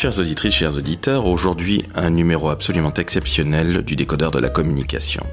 [0.00, 5.26] Chères auditrices, chers auditeurs, aujourd'hui un numéro absolument exceptionnel du décodeur de la communication.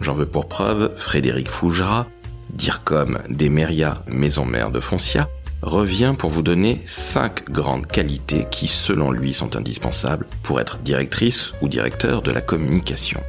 [0.00, 2.06] J'en veux pour preuve Frédéric Fougera,
[2.50, 5.28] DIRCOM d'Emeria, maison mère de Foncia,
[5.60, 11.52] revient pour vous donner cinq grandes qualités qui, selon lui, sont indispensables pour être directrice
[11.60, 13.20] ou directeur de la communication.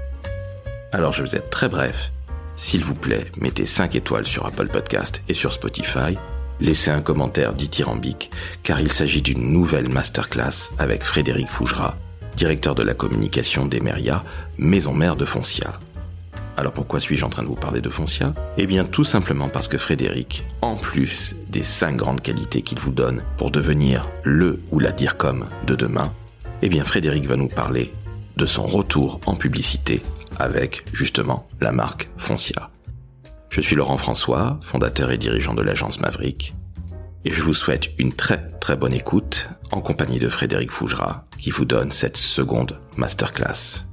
[0.91, 2.11] Alors je vais être très bref.
[2.55, 6.19] S'il vous plaît, mettez 5 étoiles sur Apple Podcast et sur Spotify.
[6.63, 8.31] Laissez un commentaire dithyrambique,
[8.63, 11.97] car il s'agit d'une nouvelle masterclass avec Frédéric Fougera,
[12.37, 14.23] directeur de la communication d'Emeria,
[14.57, 15.77] maison mère de Foncia.
[16.55, 18.33] Alors pourquoi suis-je en train de vous parler de Foncia?
[18.55, 22.91] Eh bien tout simplement parce que Frédéric, en plus des 5 grandes qualités qu'il vous
[22.91, 26.13] donne pour devenir le ou la DIRCOM de demain,
[26.61, 27.93] eh bien Frédéric va nous parler
[28.37, 30.01] de son retour en publicité
[30.39, 32.69] avec justement la marque Foncia.
[33.53, 36.55] Je suis Laurent François, fondateur et dirigeant de l'agence Maverick,
[37.25, 41.51] et je vous souhaite une très très bonne écoute en compagnie de Frédéric Fougera qui
[41.51, 43.85] vous donne cette seconde masterclass.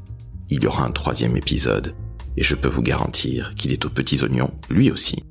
[0.48, 1.94] Il y aura un troisième épisode
[2.36, 5.24] et je peux vous garantir qu'il est aux petits oignons lui aussi.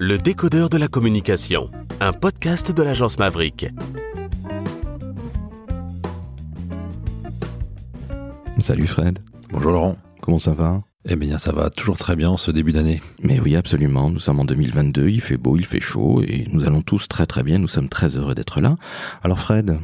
[0.00, 1.70] Le décodeur de la communication,
[2.00, 3.66] un podcast de l'agence Maverick.
[8.60, 9.18] Salut Fred.
[9.50, 9.96] Bonjour Laurent.
[10.20, 10.82] Comment ça va?
[11.10, 13.00] Eh bien, ça va toujours très bien ce début d'année.
[13.22, 14.10] Mais oui, absolument.
[14.10, 17.24] Nous sommes en 2022, il fait beau, il fait chaud, et nous allons tous très
[17.24, 17.58] très bien.
[17.58, 18.76] Nous sommes très heureux d'être là.
[19.22, 19.78] Alors Fred,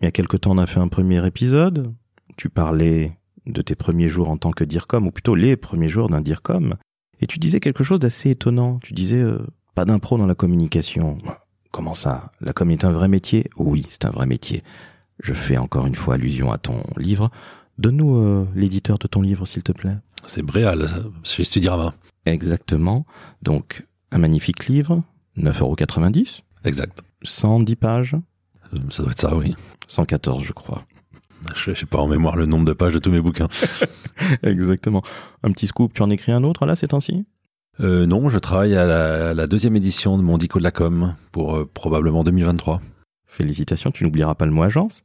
[0.00, 1.92] il y a quelque temps, on a fait un premier épisode.
[2.38, 3.12] Tu parlais
[3.44, 6.76] de tes premiers jours en tant que DIRCOM, ou plutôt les premiers jours d'un DIRCOM.
[7.20, 8.78] Et tu disais quelque chose d'assez étonnant.
[8.82, 11.18] Tu disais, euh, pas d'impro dans la communication.
[11.72, 12.30] Comment ça?
[12.40, 13.50] La com est un vrai métier?
[13.58, 14.62] Oui, c'est un vrai métier.
[15.20, 17.30] Je fais encore une fois allusion à ton livre.
[17.76, 19.96] Donne-nous euh, l'éditeur de ton livre, s'il te plaît.
[20.26, 20.88] C'est Bréal,
[21.22, 21.94] chez Studirama.
[22.26, 23.06] Exactement.
[23.42, 25.02] Donc, un magnifique livre,
[25.38, 26.40] 9,90€.
[26.64, 27.02] Exact.
[27.22, 28.16] 110 pages.
[28.74, 29.54] Euh, Ça doit être ça, oui.
[29.88, 30.84] 114, je crois.
[31.54, 33.48] Je n'ai pas en mémoire le nombre de pages de tous mes bouquins.
[34.42, 35.02] Exactement.
[35.42, 37.26] Un petit scoop, tu en écris un autre là ces temps-ci?
[37.80, 40.70] Euh, non, je travaille à la, à la deuxième édition de mon Dico de la
[40.70, 42.80] com pour euh, probablement 2023.
[43.26, 45.02] Félicitations, tu n'oublieras pas le mot agence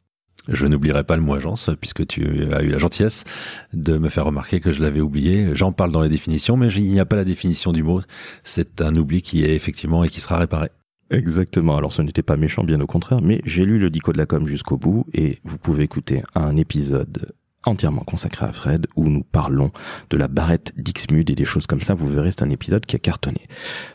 [0.47, 2.23] Je n'oublierai pas le mot agence puisque tu
[2.53, 3.25] as eu la gentillesse
[3.73, 5.49] de me faire remarquer que je l'avais oublié.
[5.53, 8.01] J'en parle dans les définitions, mais il n'y a pas la définition du mot.
[8.43, 10.69] C'est un oubli qui est effectivement et qui sera réparé.
[11.11, 11.75] Exactement.
[11.77, 14.25] Alors ce n'était pas méchant, bien au contraire, mais j'ai lu le dico de la
[14.25, 17.33] com jusqu'au bout et vous pouvez écouter un épisode
[17.65, 19.71] entièrement consacré à Fred où nous parlons
[20.09, 21.93] de la barrette d'Ixmude et des choses comme ça.
[21.93, 23.47] Vous verrez, c'est un épisode qui a cartonné.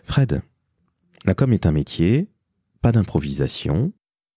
[0.05, 0.43] Fred,
[1.25, 2.29] la com est un métier,
[2.83, 3.93] pas d'improvisation.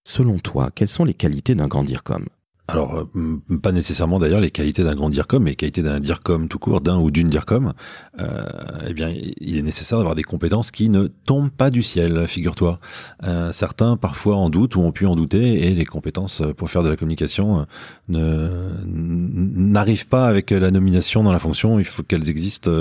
[0.10, 2.28] Selon toi, quelles sont les qualités d'un grand DIRCOM?
[2.70, 6.48] Alors, euh, pas nécessairement d'ailleurs les qualités d'un grand DIRCOM, mais les qualités d'un DIRCOM
[6.48, 7.74] tout court, d'un ou d'une DIRCOM.
[8.22, 8.46] Euh,
[8.88, 12.80] eh bien, il est nécessaire d'avoir des compétences qui ne tombent pas du ciel, figure-toi.
[13.24, 16.84] Euh, certains, parfois, en doutent ou ont pu en douter, et les compétences pour faire
[16.84, 17.66] de la communication
[18.10, 21.80] euh, n'arrivent pas avec la nomination dans la fonction.
[21.80, 22.72] Il faut qu'elles existent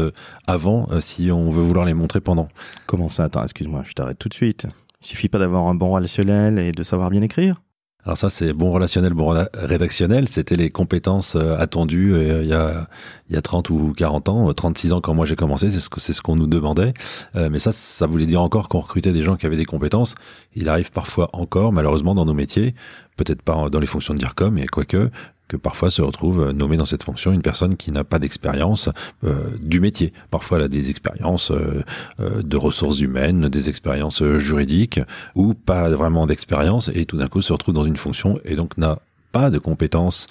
[0.46, 2.48] avant si on veut vouloir les montrer pendant.
[2.86, 3.24] Comment ça?
[3.24, 4.68] Attends, excuse-moi, je t'arrête tout de suite.
[5.06, 7.62] Il suffit pas d'avoir un bon relationnel et de savoir bien écrire
[8.04, 10.26] Alors ça, c'est bon relationnel, bon rédactionnel.
[10.26, 12.88] C'était les compétences euh, attendues euh, il y a
[13.28, 15.70] il y a 30 ou 40 ans, euh, 36 ans quand moi j'ai commencé.
[15.70, 16.92] C'est ce ce qu'on nous demandait.
[17.36, 20.16] Euh, mais ça, ça voulait dire encore qu'on recrutait des gens qui avaient des compétences.
[20.56, 22.74] Il arrive parfois encore, malheureusement, dans nos métiers,
[23.16, 25.10] peut-être pas dans les fonctions de DIRCOM, mais quoique
[25.48, 28.88] que parfois se retrouve nommée dans cette fonction une personne qui n'a pas d'expérience
[29.24, 30.12] euh, du métier.
[30.30, 31.82] Parfois, elle a des expériences euh,
[32.20, 35.00] euh, de ressources humaines, des expériences juridiques,
[35.34, 38.76] ou pas vraiment d'expérience, et tout d'un coup se retrouve dans une fonction et donc
[38.76, 38.98] n'a
[39.32, 40.28] pas de compétences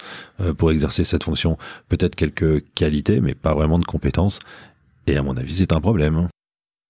[0.58, 1.58] pour exercer cette fonction.
[1.88, 4.40] Peut-être quelques qualités, mais pas vraiment de compétences.
[5.06, 6.28] Et à mon avis, c'est un problème.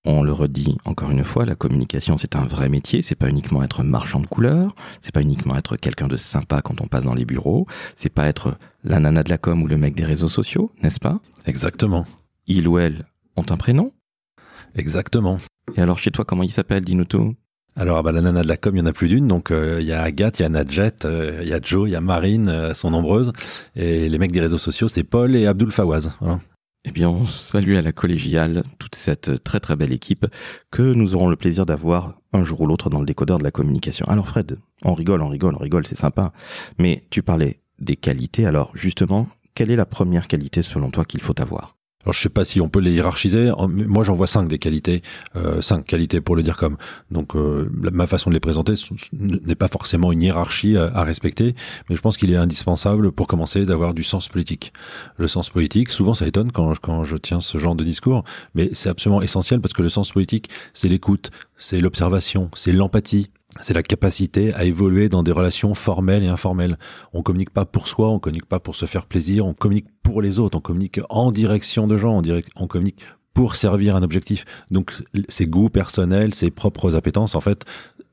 [0.09, 3.65] On le redit encore une fois, la communication c'est un vrai métier, c'est pas uniquement
[3.65, 7.12] être marchand de couleurs, c'est pas uniquement être quelqu'un de sympa quand on passe dans
[7.12, 10.28] les bureaux, c'est pas être la nana de la com ou le mec des réseaux
[10.28, 11.19] sociaux, n'est-ce pas?
[11.45, 12.06] Exactement.
[12.47, 13.05] Il ou elle
[13.37, 13.91] ont un prénom?
[14.77, 15.41] Exactement.
[15.77, 17.34] Et alors chez toi comment il s'appelle, dis-nous tout
[17.75, 19.27] Alors, ah bah, la nana de la com, il y en a plus d'une.
[19.27, 21.89] Donc, euh, il y a Agathe, il y a Nadjet, euh, il y a Joe,
[21.89, 23.33] il y a Marine, euh, elles sont nombreuses.
[23.75, 26.13] Et les mecs des réseaux sociaux, c'est Paul et Abdul Fawaz.
[26.21, 26.39] Voilà.
[26.88, 30.27] Eh bien, on salue à la collégiale toute cette très très belle équipe
[30.71, 33.50] que nous aurons le plaisir d'avoir un jour ou l'autre dans le décodeur de la
[33.50, 34.06] communication.
[34.06, 36.33] Alors Fred, on rigole, on rigole, on rigole, c'est sympa.
[36.78, 38.47] Mais tu parlais des qualités.
[38.47, 41.76] Alors justement, quelle est la première qualité selon toi qu'il faut avoir?
[42.06, 43.50] Alors je sais pas si on peut les hiérarchiser.
[43.68, 45.03] Moi j'en vois cinq des qualités,
[45.34, 46.76] euh, cinq qualités pour le dire comme.
[47.10, 48.74] Donc euh, ma façon de les présenter
[49.12, 51.56] n'est pas forcément une hiérarchie à, respecter,
[51.91, 54.72] mais je pense qu'il est indispensable pour commencer d'avoir du sens politique.
[55.16, 58.22] Le sens politique, souvent ça étonne quand, quand je tiens ce genre de discours,
[58.54, 63.30] mais c'est absolument essentiel parce que le sens politique, c'est l'écoute, c'est l'observation, c'est l'empathie,
[63.60, 66.78] c'est la capacité à évoluer dans des relations formelles et informelles.
[67.12, 70.22] On communique pas pour soi, on communique pas pour se faire plaisir, on communique pour
[70.22, 73.00] les autres, on communique en direction de gens, on, on communique
[73.36, 74.47] pour servir un objectif.
[74.70, 74.92] Donc,
[75.28, 77.66] ses goûts personnels, ses propres appétences, en fait,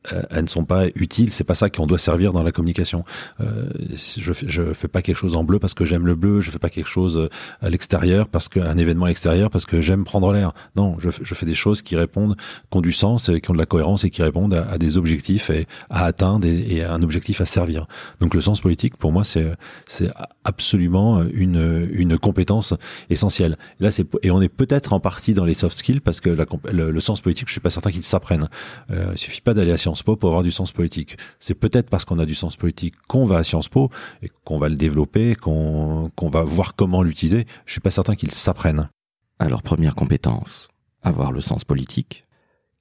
[0.09, 1.31] elles ne sont pas utiles.
[1.31, 3.05] C'est pas ça qu'on doit servir dans la communication.
[3.41, 3.69] Euh,
[4.17, 6.41] je fais, je fais pas quelque chose en bleu parce que j'aime le bleu.
[6.41, 7.29] Je fais pas quelque chose euh,
[7.61, 10.53] à l'extérieur parce qu'un événement à l'extérieur parce que j'aime prendre l'air.
[10.75, 13.53] Non, je, je, fais des choses qui répondent, qui ont du sens, et qui ont
[13.53, 17.01] de la cohérence et qui répondent à, des objectifs et à atteindre et, à un
[17.01, 17.87] objectif à servir.
[18.19, 19.53] Donc le sens politique, pour moi, c'est
[19.85, 20.09] c'est
[20.43, 22.73] absolument une une compétence
[23.09, 23.57] essentielle.
[23.79, 26.45] Là, c'est et on est peut-être en partie dans les soft skills parce que la,
[26.71, 28.49] le, sens politique, je suis pas certain qu'il s'apprenne.
[28.91, 31.17] Euh, il suffit pas d'aller à Sciences Po pour avoir du sens politique.
[31.37, 33.91] C'est peut-être parce qu'on a du sens politique qu'on va à Sciences Po
[34.23, 37.45] et qu'on va le développer, qu'on va voir comment l'utiliser.
[37.67, 38.89] Je suis pas certain qu'il s'apprenne.
[39.37, 40.69] Alors première compétence,
[41.03, 42.25] avoir le sens politique.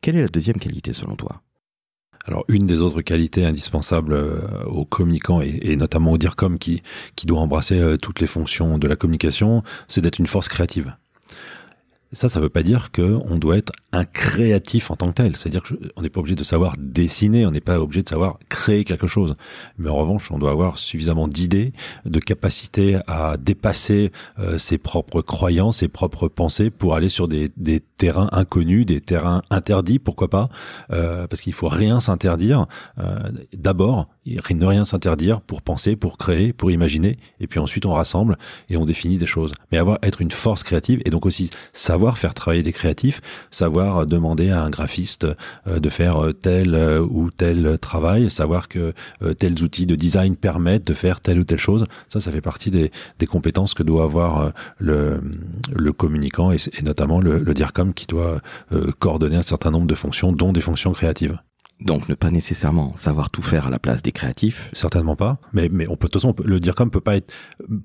[0.01, 1.43] Quelle est la deuxième qualité selon toi?
[2.25, 6.83] Alors une des autres qualités indispensables euh, aux communicants et, notamment au DIRCOM qui,
[7.15, 10.95] qui doit embrasser euh, toutes les fonctions de la communication, c'est d'être une force créative.
[12.13, 15.37] Ça, ça veut pas dire qu'on doit être un créatif en tant que tel.
[15.37, 18.85] C'est-à-dire qu'on n'est pas obligé de savoir dessiner, on n'est pas obligé de savoir créer
[18.85, 19.35] quelque chose.
[19.79, 21.73] Mais en revanche, on doit avoir suffisamment d'idées,
[22.05, 27.51] de capacité à dépasser euh, ses propres croyances, ses propres pensées pour aller sur des
[28.03, 30.49] terrains inconnus, des terrains interdits, pourquoi pas
[30.93, 32.67] euh, Parce qu'il faut rien s'interdire.
[32.99, 37.93] Euh, D'abord, ne rien s'interdire pour penser, pour créer, pour imaginer, et puis ensuite on
[37.93, 38.39] rassemble
[38.69, 39.53] et on définit des choses.
[39.71, 43.21] Mais avoir être une force créative et donc aussi savoir faire travailler des créatifs,
[43.53, 45.29] savoir demander à un graphiste
[45.69, 46.77] euh, de faire euh, tel
[47.09, 48.95] ou tel travail, savoir que
[49.39, 51.85] tels outils de design permettent de faire telle ou telle chose.
[52.09, 52.91] Ça, ça fait partie des,
[53.21, 55.21] des compétences que doit avoir le,
[55.73, 58.41] le communicant et, notamment le, le DIRCOM qui doit
[58.99, 61.39] coordonner un certain nombre de fonctions, dont des fonctions créatives.
[61.85, 64.71] Donc ne pas nécessairement savoir tout faire à la place des créatifs.
[64.73, 65.39] Certainement pas.
[65.53, 67.33] Mais mais on peut de toute façon le dire comme peut pas être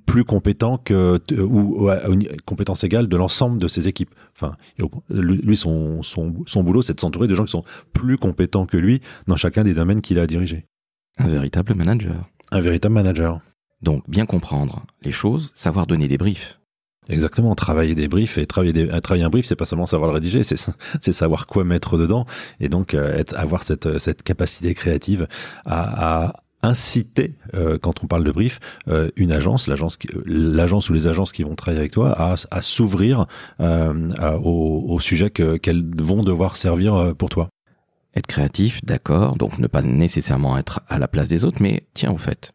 [0.05, 4.13] plus compétent que ou, à une compétence égale de l'ensemble de ses équipes.
[4.35, 4.55] Enfin
[5.09, 7.63] lui son son son boulot c'est de s'entourer de gens qui sont
[7.93, 10.65] plus compétents que lui dans chacun des domaines qu'il a à diriger.
[11.17, 12.29] Un véritable manager.
[12.51, 13.41] Un véritable manager.
[13.81, 16.59] Donc bien comprendre les choses, savoir donner des briefs.
[17.09, 20.09] Exactement, travailler des briefs et travailler, des, euh, travailler un brief, c'est pas seulement savoir
[20.09, 20.57] le rédiger, c'est
[21.13, 22.25] savoir quoi mettre dedans
[22.59, 25.27] et donc euh, être, avoir cette cette capacité créative
[25.65, 26.33] à, à
[26.63, 28.59] inciter euh, quand on parle de brief
[29.15, 33.27] une agence, l'agence l'agence ou les agences qui vont travailler avec toi à, à s'ouvrir
[33.59, 37.49] au, au, sujet qu'elles vont devoir servir pour toi.
[38.15, 42.11] Être créatif, d'accord, donc ne pas nécessairement être à la place des autres, mais tiens
[42.11, 42.51] au fait,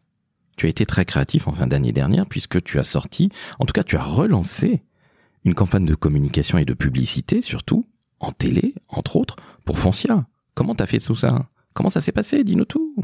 [0.55, 3.29] tu as été très créatif en fin d'année dernière puisque tu as sorti,
[3.59, 4.83] en tout cas tu as relancé
[5.45, 7.85] une campagne de communication et de publicité surtout,
[8.19, 9.35] en télé, entre autres,
[9.65, 10.25] pour Foncia.
[10.53, 11.47] Comment t'as fait tout ça?
[11.73, 12.43] Comment ça s'est passé?
[12.43, 12.95] Dis-nous tout.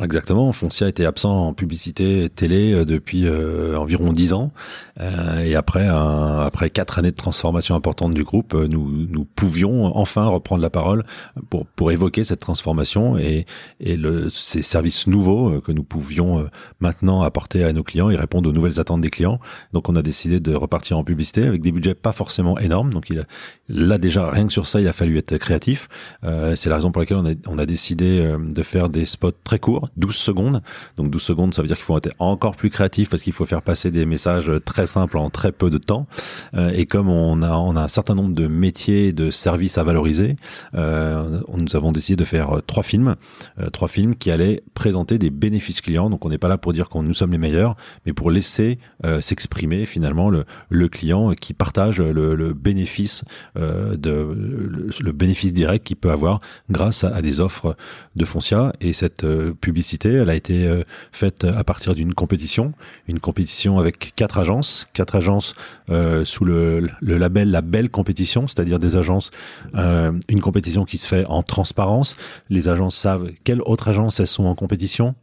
[0.00, 4.52] Exactement, Foncia était absent en publicité télé euh, depuis euh, environ dix ans,
[5.00, 10.26] euh, et après après quatre années de transformation importante du groupe, nous nous pouvions enfin
[10.26, 11.04] reprendre la parole
[11.50, 13.46] pour pour évoquer cette transformation et
[13.80, 16.48] et le, ces services nouveaux que nous pouvions
[16.80, 19.40] maintenant apporter à nos clients et répondre aux nouvelles attentes des clients.
[19.72, 22.92] Donc on a décidé de repartir en publicité avec des budgets pas forcément énormes.
[22.92, 23.24] Donc il a,
[23.68, 25.88] là déjà rien que sur ça il a fallu être créatif.
[26.22, 29.58] C'est la raison pour laquelle on a on a décidé de faire des spots très
[29.58, 30.62] courts 12 secondes.
[30.96, 33.46] Donc 12 secondes, ça veut dire qu'il faut être encore plus créatif parce qu'il faut
[33.46, 36.06] faire passer des messages très simples en très peu de temps.
[36.54, 40.36] Euh, et comme on a, un certain nombre de métiers, de services à valoriser,
[40.74, 43.16] euh, nous avons décidé de faire euh, trois films,
[43.72, 46.10] trois films qui allaient présenter des bénéfices clients.
[46.10, 47.76] Donc on n'est pas là pour dire qu'on nous sommes les meilleurs,
[48.06, 48.78] mais pour laisser
[49.20, 53.24] s'exprimer finalement le, client qui partage le, bénéfice
[55.52, 56.40] direct qu'il peut avoir
[56.70, 57.76] grâce à, à, des offres
[58.16, 59.26] de Foncia et cette
[59.60, 60.82] publicité elle a été euh,
[61.12, 62.72] faite à partir d'une compétition,
[63.06, 65.54] une compétition avec quatre agences, quatre agences
[65.90, 69.30] euh, sous le, label La Belle Compétition, c'est-à-dire des agences,
[69.74, 72.16] euh, une compétition qui se fait en transparence.
[72.50, 75.14] Les agences savent quelles autres agences elles sont en compétition,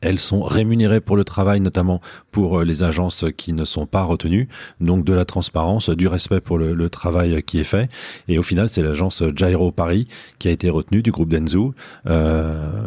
[0.00, 4.48] elles sont rémunérées pour le travail, notamment pour les agences qui ne sont pas retenues.
[4.80, 7.88] Donc de la transparence, du respect pour le, le travail qui est fait.
[8.28, 10.06] Et au final, c'est l'agence Gyro Paris
[10.38, 11.70] qui a été retenue du groupe Denzu
[12.06, 12.86] euh,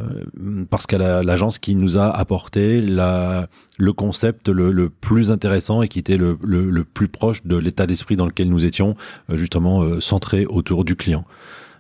[0.70, 5.88] parce qu'elle a l'agence qui nous a apporté le concept le, le, plus intéressant et
[5.88, 8.96] qui était le, le, le plus proche de l'état d'esprit dans lequel nous étions,
[9.30, 11.26] euh, justement euh, centré autour du client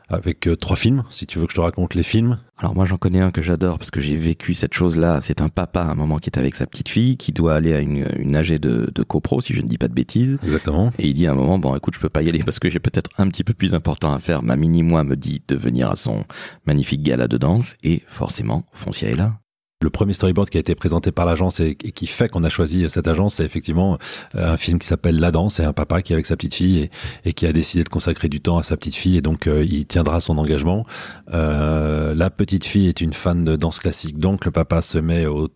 [0.09, 2.39] avec euh, trois films, si tu veux que je te raconte les films.
[2.57, 5.19] Alors moi j'en connais un que j'adore parce que j'ai vécu cette chose-là.
[5.21, 7.73] C'est un papa à un moment qui est avec sa petite fille qui doit aller
[7.73, 10.37] à une, une AG de, de copro si je ne dis pas de bêtises.
[10.43, 10.91] Exactement.
[10.97, 12.69] Et il dit à un moment bon écoute je peux pas y aller parce que
[12.69, 14.43] j'ai peut-être un petit peu plus important à faire.
[14.43, 16.23] Ma mini moi me dit de venir à son
[16.65, 19.39] magnifique gala de danse et forcément Foncia est là.
[19.79, 22.89] Le premier storyboard qui a été présenté par l'agence et, qui fait qu'on a choisi
[22.89, 23.99] cette agence, c'est effectivement
[24.33, 25.53] euh, un film qui s'appelle La Danse.
[25.57, 26.91] C'est un papa qui est avec sa petite fille et,
[27.25, 29.63] et, qui a décidé de consacrer du temps à sa petite fille et donc euh,
[29.63, 30.87] il tiendra son engagement.
[31.31, 35.27] Euh, la petite fille est une fan de danse classique, donc le papa se met
[35.27, 35.47] au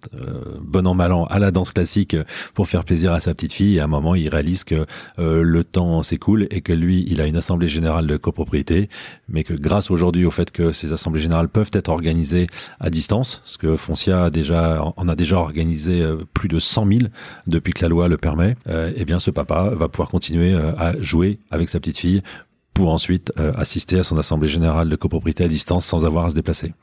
[0.62, 2.16] bon an mal an à la danse classique
[2.54, 3.78] pour faire plaisir à sa petite fille.
[3.78, 4.86] Et à un moment, il réalise que
[5.18, 8.88] le temps s'écoule et que lui, il a une assemblée générale de copropriété,
[9.30, 12.46] mais que grâce aujourd'hui au fait que ces assemblées générales peuvent être organisées
[12.80, 13.78] à distance, ce que
[14.12, 17.00] Foncia a déjà, on a déjà organisé euh, plus de 100 000
[17.48, 18.56] depuis que la loi le permet.
[18.68, 22.22] Euh, eh bien, ce papa va pouvoir continuer euh, à jouer avec sa petite fille
[22.74, 26.36] pour ensuite assister à son assemblée générale de copropriété à distance sans avoir à se
[26.36, 26.74] déplacer.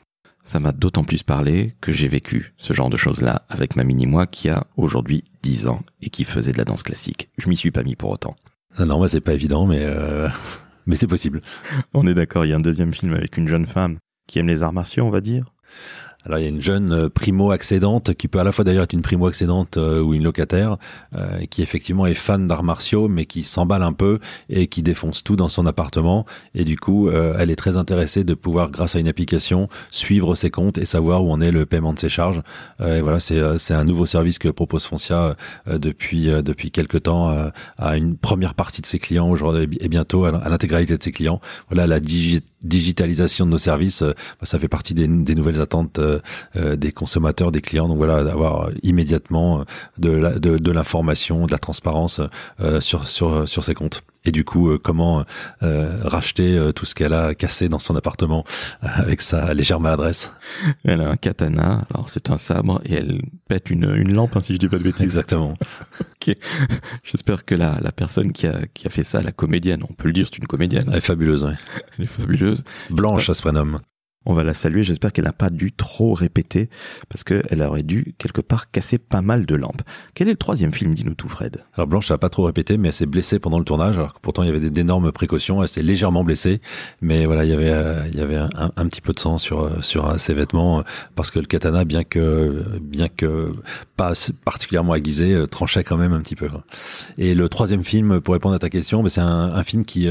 [0.45, 4.27] Ça m'a d'autant plus parlé que j'ai vécu ce genre de choses-là avec ma mini-moi
[4.27, 7.31] qui a aujourd'hui 10 ans et qui faisait de la danse classique.
[7.39, 8.37] Je m'y suis pas mis pour autant.
[8.79, 10.29] Non, non, bah, c'est pas évident, mais, euh...
[10.87, 11.41] mais c'est possible.
[11.95, 14.49] On est d'accord, il y a un deuxième film avec une jeune femme qui aime
[14.49, 15.47] les arts martiaux, on va dire.
[16.25, 18.93] Alors il y a une jeune euh, primo-accédante qui peut à la fois d'ailleurs être
[18.93, 20.77] une primo-accédante euh, ou une locataire
[21.15, 24.19] euh, qui effectivement est fan d'arts martiaux mais qui s'emballe un peu
[24.51, 28.25] et qui défonce tout dans son appartement et du coup euh, elle est très intéressée
[28.25, 31.67] de pouvoir grâce à une application suivre ses comptes et savoir où en est le
[31.67, 32.43] paiement de ses charges.
[32.85, 37.97] et voilà c'est c'est un nouveau service que propose Foncia depuis depuis quelques temps à
[37.97, 41.41] une première partie de ses clients aujourd'hui et bientôt à l'intégralité de ses clients.
[41.69, 42.58] Voilà la digitalisation
[43.47, 44.03] de nos services,
[44.43, 47.89] ça fait partie des, nouvelles attentes euh, des consommateurs, des clients.
[47.89, 49.65] Donc voilà, d'avoir immédiatement
[49.99, 52.21] de, l'information, de la transparence
[52.61, 55.25] euh, sur ses comptes et du coup euh, comment
[55.63, 58.45] euh, racheter tout ce qu'elle a cassé dans son appartement
[58.83, 60.33] avec sa légère maladresse?
[60.85, 64.41] Elle a un katana, alors c'est un sabre et elle pète une, une lampe hein,
[64.41, 65.03] si je dis pas de bêtises.
[65.03, 65.55] Exactement.
[66.01, 66.37] ok.
[67.05, 70.09] J'espère que la, la personne qui a, qui a fait ça, la comédienne, on peut
[70.09, 70.89] le dire, c'est une comédienne.
[70.91, 71.55] Elle est fabuleuse, oui.
[71.97, 72.65] Elle est fabuleuse.
[72.91, 73.81] Blanche, ça se prénomme
[74.29, 74.83] on va la saluer.
[74.83, 76.69] J'espère qu'elle n'a pas dû trop répéter
[77.09, 79.81] parce qu'elle aurait dû quelque part casser pas mal de lampes.
[80.15, 81.65] Quel est le troisième film Dis-nous tout, Fred?
[81.75, 83.97] Alors Blanche n'a pas trop répété, mais elle s'est blessée pendant le tournage.
[83.97, 85.63] Alors que pourtant il y avait d'énormes précautions.
[85.63, 86.61] Elle s'est légèrement blessée,
[87.01, 90.35] mais voilà, il y avait euh, un, petit peu de sang sur euh, sur ses
[90.35, 93.53] vêtements parce que le katana, bien que
[93.97, 94.13] pas
[94.45, 96.49] particulièrement aiguisé, tranchait quand même un petit peu.
[97.17, 100.11] Et le troisième film, pour répondre à ta question, c'est un, film qui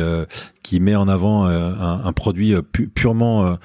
[0.80, 2.56] met en avant un produit
[2.96, 3.58] purement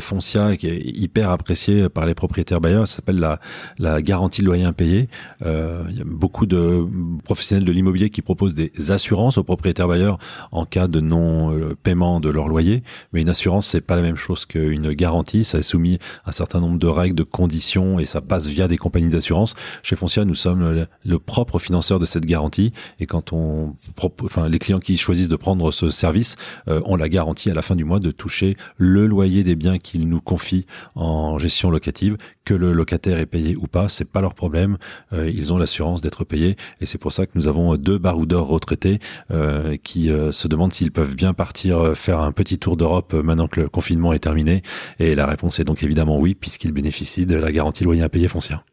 [0.00, 2.86] foncia qui est hyper apprécié par les propriétaires bailleurs.
[2.86, 3.40] Ça s'appelle la,
[3.78, 5.08] la garantie de loyer impayé.
[5.44, 6.86] Euh, il y a beaucoup de
[7.24, 10.18] professionnels de l'immobilier qui proposent des assurances aux propriétaires bailleurs
[10.52, 12.82] en cas de non-paiement de leur loyer.
[13.12, 15.44] Mais une assurance, c'est pas la même chose qu'une garantie.
[15.44, 18.68] Ça est soumis à un certain nombre de règles, de conditions et ça passe via
[18.68, 19.54] des compagnies d'assurance.
[19.82, 22.72] Chez Foncia, nous sommes le, propre financeur de cette garantie.
[22.98, 23.76] Et quand on,
[24.22, 26.36] enfin, les clients qui choisissent de prendre ce service,
[26.68, 29.78] euh, ont la garantie à la fin du mois de toucher le loyer des biens
[29.82, 34.20] qu'ils nous confient en gestion locative, que le locataire est payé ou pas, c'est pas
[34.20, 34.76] leur problème.
[35.12, 38.46] Euh, ils ont l'assurance d'être payés et c'est pour ça que nous avons deux baroudeurs
[38.46, 38.98] retraités
[39.30, 43.48] euh, qui euh, se demandent s'ils peuvent bien partir faire un petit tour d'Europe maintenant
[43.48, 44.62] que le confinement est terminé.
[44.98, 48.64] Et la réponse est donc évidemment oui, puisqu'ils bénéficient de la garantie loyer impayé foncière.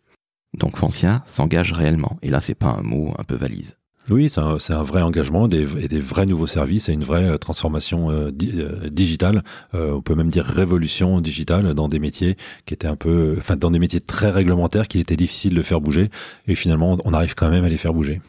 [0.57, 2.17] Donc Foncia s'engage réellement.
[2.21, 3.76] Et là, c'est pas un mot un peu valise.
[4.09, 8.09] Oui, c'est un, vrai engagement et des vrais nouveaux services et une vraie euh, transformation
[8.09, 9.43] euh, euh, digitale.
[9.73, 13.69] on peut même dire révolution digitale dans des métiers qui étaient un peu, enfin dans
[13.69, 16.09] des métiers très réglementaires qu'il était difficile de faire bouger.
[16.47, 18.21] Et finalement, on arrive quand même à les faire bouger.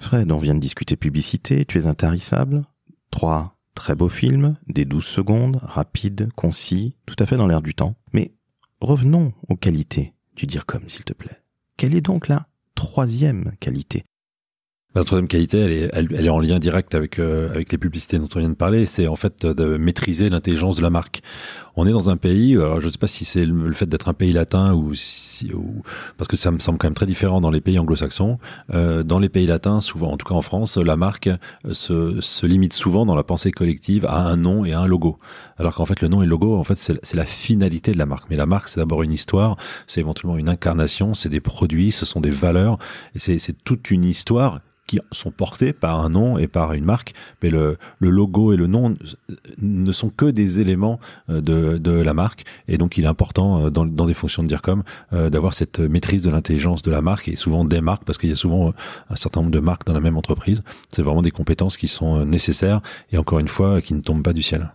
[0.00, 1.64] Fred, on vient de discuter publicité.
[1.66, 2.64] Tu es intarissable.
[3.10, 7.74] Trois très beaux films, des 12 secondes, rapides, concis, tout à fait dans l'air du
[7.74, 7.94] temps.
[8.12, 8.32] Mais
[8.80, 11.42] revenons aux qualités du dire comme, s'il te plaît.
[11.76, 14.04] Quelle est donc la troisième qualité?
[14.94, 18.18] La troisième qualité, elle est, elle, est en lien direct avec euh, avec les publicités
[18.18, 18.86] dont on vient de parler.
[18.86, 21.20] C'est en fait de maîtriser l'intelligence de la marque.
[21.76, 24.08] On est dans un pays, alors je ne sais pas si c'est le, fait d'être
[24.08, 25.82] un pays latin ou, si, ou
[26.16, 28.38] parce que ça me semble quand même très différent dans les pays anglo-saxons.
[28.72, 31.28] Euh, dans les pays latins, souvent, en tout cas en France, la marque
[31.70, 35.18] se, se limite souvent dans la pensée collective à un nom et à un logo.
[35.58, 38.06] Alors qu'en fait, le nom et le logo, en fait, c'est la finalité de la
[38.06, 38.30] marque.
[38.30, 42.06] Mais la marque, c'est d'abord une histoire, c'est éventuellement une incarnation, c'est des produits, ce
[42.06, 42.78] sont des valeurs,
[43.14, 47.14] et c'est toute une histoire qui sont portés par un nom et par une marque,
[47.42, 48.94] mais le, le logo et le nom
[49.58, 53.66] ne sont que des éléments euh, de, de la marque, et donc il est important
[53.66, 57.02] euh, dans, dans des fonctions de DIRCOM euh, d'avoir cette maîtrise de l'intelligence de la
[57.02, 58.72] marque, et souvent des marques, parce qu'il y a souvent
[59.10, 60.62] un certain nombre de marques dans la même entreprise.
[60.88, 62.80] C'est vraiment des compétences qui sont nécessaires,
[63.12, 64.72] et encore une fois, qui ne tombent pas du ciel.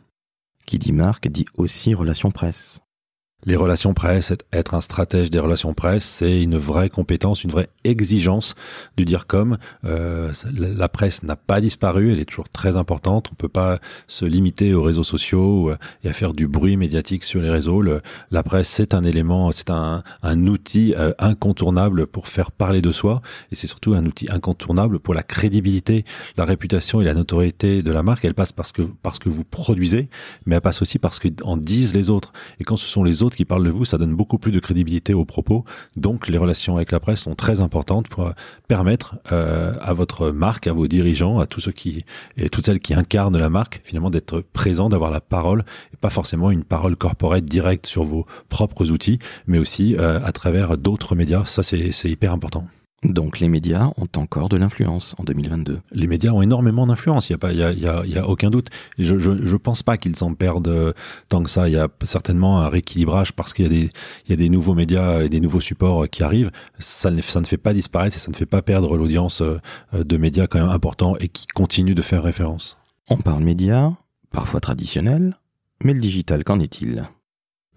[0.68, 2.83] Qui dit marque dit aussi relation presse.
[3.46, 7.70] Les relations presse, être un stratège des relations presse, c'est une vraie compétence, une vraie
[7.84, 8.56] exigence
[8.96, 9.58] du dire comme.
[9.84, 13.30] Euh, la presse n'a pas disparu, elle est toujours très importante.
[13.32, 17.24] On peut pas se limiter aux réseaux sociaux euh, et à faire du bruit médiatique
[17.24, 17.84] sur les réseaux.
[18.32, 23.22] la presse, c'est un élément, c'est un, outil euh, incontournable pour faire parler de soi
[23.52, 26.06] et c'est surtout un outil incontournable pour la crédibilité,
[26.38, 28.26] la réputation et la notoriété de la marque.
[28.26, 30.10] Elle passe parce que parce que vous produisez,
[30.46, 32.34] mais elle passe aussi parce que en disent les autres.
[32.60, 34.60] Et quand ce sont les autres qui parlent de vous, ça donne beaucoup plus de
[34.60, 35.66] crédibilité aux propos.
[35.96, 38.32] Donc les relations avec la presse sont très importantes pour euh,
[38.68, 42.06] permettre euh, à votre marque, à vos dirigeants, à tous ceux qui
[42.38, 46.10] et toutes celles qui incarnent la marque, finalement d'être présents, d'avoir la parole et pas
[46.10, 51.16] forcément une parole corporate directe sur vos propres outils, mais aussi euh, à travers d'autres
[51.16, 51.46] médias.
[51.46, 52.68] Ça c'est hyper important.
[53.04, 55.82] Donc les médias ont encore de l'influence en 2022.
[55.92, 58.28] Les médias ont énormément d'influence, il y a pas, y a, y a, y a
[58.28, 58.68] aucun doute.
[58.98, 60.94] Je, je, je pense pas qu'ils en perdent euh,
[61.28, 61.68] tant que ça.
[61.68, 63.92] Il y a certainement un rééquilibrage parce qu'il y a des,
[64.26, 66.52] il y a des nouveaux médias et des nouveaux supports qui arrivent.
[66.80, 69.60] Ça ne, ça ne fait pas disparaître et ça ne fait pas perdre l'audience euh,
[69.94, 72.78] de médias quand même importants et qui continuent de faire référence.
[73.10, 73.92] On parle médias,
[74.32, 75.38] parfois traditionnels,
[75.84, 77.06] mais le digital, qu'en est-il?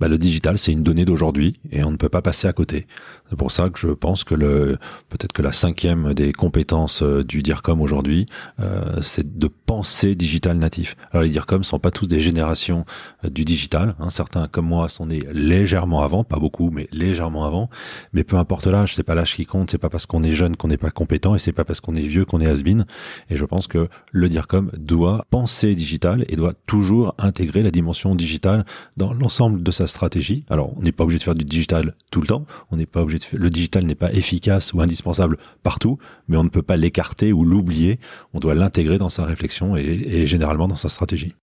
[0.01, 2.87] Bah, le digital, c'est une donnée d'aujourd'hui et on ne peut pas passer à côté.
[3.31, 7.25] C'est pour ça que je pense que le peut-être que la cinquième des compétences euh,
[7.25, 8.27] du DIRCOM aujourd'hui,
[8.61, 10.97] euh, c'est de penser digital natif.
[11.11, 12.85] Alors les DIRCOM sont pas tous des générations
[13.25, 13.97] euh, du digital.
[13.99, 14.11] Hein.
[14.11, 17.69] Certains comme moi sont nés légèrement avant, pas beaucoup, mais légèrement avant.
[18.13, 19.71] Mais peu importe l'âge, c'est pas l'âge qui compte.
[19.71, 21.95] C'est pas parce qu'on est jeune qu'on n'est pas compétent et c'est pas parce qu'on
[21.95, 22.87] est vieux qu'on est has-been.
[23.29, 28.15] Et je pense que le DIRCOM doit penser digital et doit toujours intégrer la dimension
[28.15, 28.65] digitale
[28.97, 30.45] dans l'ensemble de sa stratégie.
[30.49, 32.47] Alors, on n'est pas obligé de faire du digital tout le temps.
[32.71, 36.37] On n'est pas obligé de faire, le digital n'est pas efficace ou indispensable partout, mais
[36.37, 37.99] on ne peut pas l'écarter ou l'oublier.
[38.33, 41.35] On doit l'intégrer dans sa réflexion et, généralement dans sa stratégie.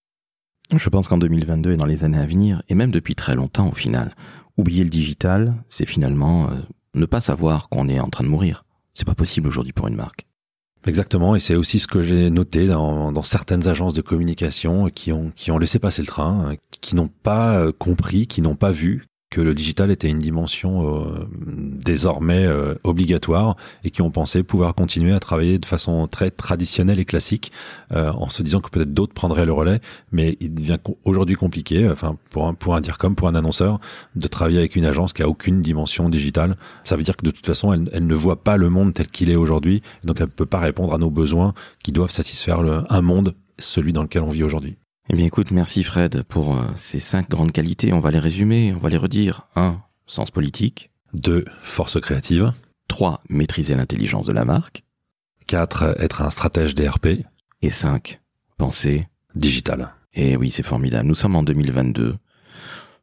[0.76, 3.70] Je pense qu'en 2022 et dans les années à venir, et même depuis très longtemps
[3.70, 4.16] au final,
[4.58, 6.56] oublier le digital, c'est finalement euh,
[6.96, 8.64] ne pas savoir qu'on est en train de mourir.
[8.94, 10.26] C'est pas possible aujourd'hui pour une marque.
[10.86, 15.14] Exactement, et c'est aussi ce que j'ai noté dans, dans, certaines agences de communication qui
[15.14, 18.72] ont qui ont laissé passer le train, qui n'ont pas euh, compris, qui n'ont pas
[18.72, 21.28] vu que le digital était une dimension euh,
[21.84, 27.00] désormais euh, obligatoire et qui ont pensé pouvoir continuer à travailler de façon très traditionnelle
[27.00, 27.52] et classique
[27.94, 29.82] euh, en se disant que peut-être d'autres prendraient le relais.
[30.12, 33.80] Mais il devient aujourd'hui compliqué enfin pour un pour un dire comme pour un annonceur
[34.16, 36.56] de travailler avec une agence qui a aucune dimension digitale.
[36.84, 39.08] Ça veut dire que de toute façon elle, elle ne voit pas le monde tel
[39.08, 39.82] qu'il est aujourd'hui.
[40.04, 43.94] Donc elle peut pas répondre à nos besoins qui doivent satisfaire le, un monde celui
[43.94, 44.78] dans lequel on vit aujourd'hui
[45.10, 47.92] eh bien écoute, merci Fred pour euh, ces cinq grandes qualités.
[47.92, 49.48] On va les résumer, on va les redire.
[49.56, 49.82] 1.
[50.06, 50.92] Sens politique.
[51.14, 51.44] 2.
[51.62, 52.54] Force créative.
[52.88, 53.22] 3.
[53.30, 54.84] Maîtriser l'intelligence de la marque.
[55.48, 55.98] 4.
[56.00, 57.26] Être un stratège DRP.
[57.62, 58.22] Et 5.
[58.58, 59.94] Penser digital.
[60.14, 61.08] Eh oui, c'est formidable.
[61.08, 62.16] Nous sommes en 2022.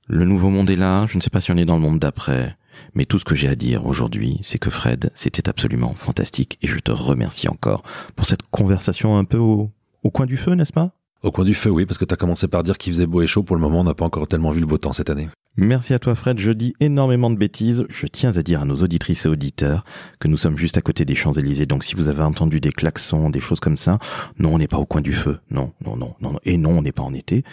[0.07, 1.05] Le nouveau monde est là.
[1.07, 2.57] Je ne sais pas si on est dans le monde d'après.
[2.95, 6.59] Mais tout ce que j'ai à dire aujourd'hui, c'est que Fred, c'était absolument fantastique.
[6.63, 7.83] Et je te remercie encore
[8.17, 9.71] pour cette conversation un peu au,
[10.03, 10.93] au coin du feu, n'est-ce pas?
[11.23, 13.23] Au coin du feu, oui, parce que tu as commencé par dire qu'il faisait beau
[13.23, 13.43] et chaud.
[13.43, 15.29] Pour le moment, on n'a pas encore tellement vu le beau temps cette année.
[15.57, 17.85] Merci à toi Fred, je dis énormément de bêtises.
[17.91, 19.85] Je tiens à dire à nos auditrices et auditeurs
[20.21, 21.67] que nous sommes juste à côté des Champs-Élysées.
[21.67, 23.99] Donc si vous avez entendu des klaxons, des choses comme ça,
[24.39, 25.39] non, on n'est pas au coin du feu.
[25.51, 26.39] Non, non, non, non.
[26.45, 27.45] Et non, on n'est pas en été.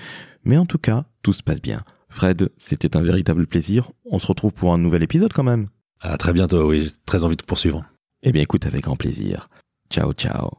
[0.46, 1.84] Mais en tout cas, tout se passe bien.
[2.10, 3.92] Fred, c'était un véritable plaisir.
[4.06, 5.66] On se retrouve pour un nouvel épisode quand même.
[6.00, 6.84] À très bientôt, oui.
[6.84, 7.84] J'ai très envie de poursuivre.
[8.24, 9.50] Eh bien écoute, avec grand plaisir.
[9.90, 10.52] Ciao, ciao.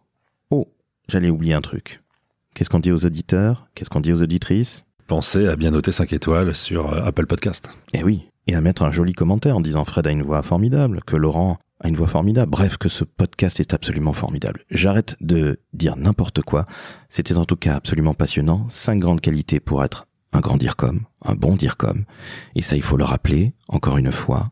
[0.50, 0.68] Oh,
[1.08, 2.02] j'allais oublier un truc.
[2.54, 3.68] Qu'est-ce qu'on dit aux auditeurs?
[3.74, 4.84] Qu'est-ce qu'on dit aux auditrices?
[5.06, 7.70] Pensez à bien noter 5 étoiles sur euh, Apple Podcast.
[7.94, 11.00] Eh oui, et à mettre un joli commentaire en disant Fred a une voix formidable,
[11.06, 14.64] que Laurent a une voix formidable, bref, que ce podcast est absolument formidable.
[14.70, 16.66] J'arrête de dire n'importe quoi.
[17.08, 18.66] C'était en tout cas absolument passionnant.
[18.68, 22.04] Cinq grandes qualités pour être un grand dire comme, un bon dire comme.
[22.54, 24.50] Et ça, il faut le rappeler, encore une fois,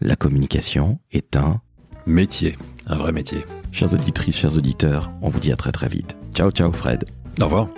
[0.00, 1.60] la communication est un
[2.06, 3.44] métier, un vrai métier.
[3.72, 6.16] Chers auditrices, chers auditeurs, on vous dit à très très vite.
[6.34, 7.04] Ciao, ciao Fred.
[7.40, 7.68] Au revoir.